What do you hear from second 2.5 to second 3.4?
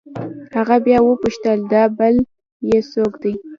يې سوک دې.